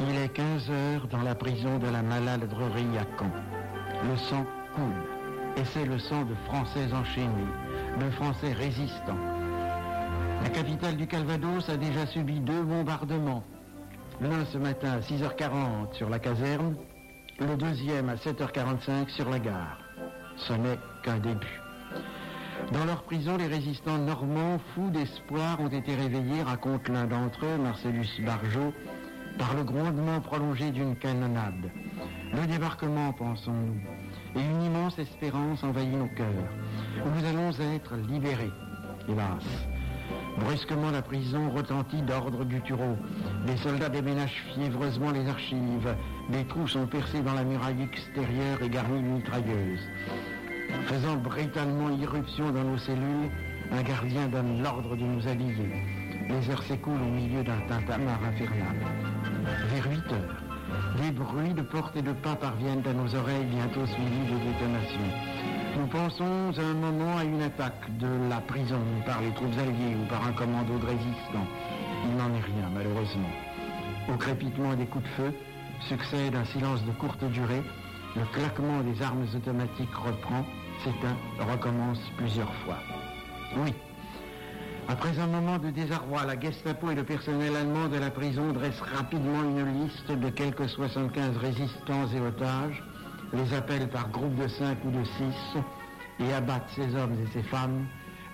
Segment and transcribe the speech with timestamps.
[0.00, 3.30] Il est 15 heures dans la prison de la maladrerie à Caen.
[4.08, 5.02] Le sang coule.
[5.56, 7.52] Et c'est le sang de Français enchaînés,
[7.98, 9.18] de Français résistants.
[10.42, 13.42] La capitale du Calvados a déjà subi deux bombardements.
[14.20, 16.76] L'un ce matin à 6h40 sur la caserne,
[17.40, 19.78] le deuxième à 7h45 sur la gare.
[20.36, 21.60] Ce n'est qu'un début.
[22.72, 27.58] Dans leur prison, les résistants normands, fous d'espoir, ont été réveillés, raconte l'un d'entre eux,
[27.58, 28.72] Marcellus Barjot,
[29.38, 31.70] par le grondement prolongé d'une canonnade.
[32.32, 33.80] Le débarquement, pensons-nous,
[34.40, 36.50] et une immense espérance envahit nos cœurs.
[36.96, 38.50] Nous allons être libérés.
[39.08, 39.44] Hélas.
[40.38, 42.96] Brusquement, la prison retentit d'ordre du tureau.
[43.46, 45.96] Les soldats déménagent fiévreusement les archives.
[46.30, 49.88] Des trous sont percés dans la muraille extérieure et garnis de mitrailleuses.
[50.86, 53.30] Faisant brutalement irruption dans nos cellules,
[53.72, 55.82] un gardien donne l'ordre de nous habiller.
[56.28, 58.76] Les heures s'écoulent au milieu d'un tintamarre infernal.
[59.70, 60.42] Vers 8 heures,
[61.00, 65.12] les bruits de portes et de pas parviennent à nos oreilles, bientôt suivis de détonations.
[65.78, 70.06] Nous pensons un moment à une attaque de la prison par les troupes alliées ou
[70.08, 71.48] par un commando de résistants.
[72.04, 73.30] Il n'en est rien, malheureusement.
[74.12, 75.34] Au crépitement des coups de feu
[75.80, 77.62] succède un silence de courte durée.
[78.16, 80.44] Le claquement des armes automatiques reprend,
[80.82, 82.78] s'éteint, recommence plusieurs fois.
[83.56, 83.72] Oui.
[84.90, 88.80] Après un moment de désarroi, la Gestapo et le personnel allemand de la prison dressent
[88.80, 92.82] rapidement une liste de quelques 75 résistants et otages,
[93.34, 95.58] les appellent par groupe de 5 ou de 6
[96.20, 97.86] et abattent ces hommes et ces femmes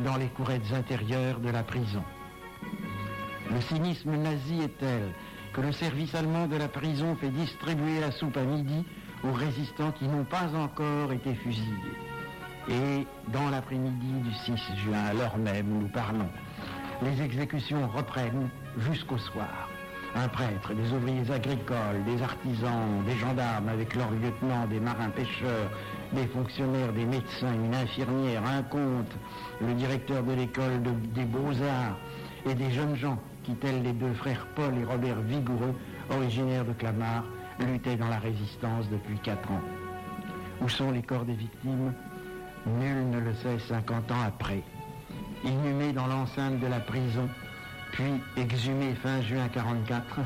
[0.00, 2.04] dans les courettes intérieures de la prison.
[3.50, 5.14] Le cynisme nazi est tel
[5.54, 8.84] que le service allemand de la prison fait distribuer la soupe à midi
[9.24, 12.11] aux résistants qui n'ont pas encore été fusillés.
[12.68, 14.52] Et dans l'après-midi du 6
[14.84, 16.28] juin, à l'heure même où nous parlons,
[17.02, 19.68] les exécutions reprennent jusqu'au soir.
[20.14, 25.70] Un prêtre, des ouvriers agricoles, des artisans, des gendarmes avec leurs lieutenants, des marins pêcheurs,
[26.12, 29.10] des fonctionnaires, des médecins, une infirmière, un comte,
[29.60, 31.96] le directeur de l'école des beaux-arts
[32.46, 35.74] et des jeunes gens qui, tels les deux frères Paul et Robert Vigoureux,
[36.10, 37.24] originaires de Clamart,
[37.58, 39.62] luttaient dans la résistance depuis quatre ans.
[40.60, 41.92] Où sont les corps des victimes?
[42.66, 44.62] Nul ne le sait 50 ans après.
[45.44, 47.28] Inhumés dans l'enceinte de la prison,
[47.92, 50.20] puis exhumés fin juin 44,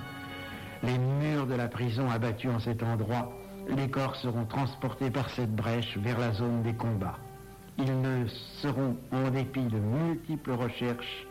[0.83, 3.33] les murs de la prison abattus en cet endroit,
[3.69, 7.19] les corps seront transportés par cette brèche vers la zone des combats.
[7.79, 8.27] Ils ne
[8.63, 11.27] seront, en dépit de multiples recherches,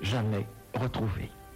[0.00, 1.30] jamais retrouvés.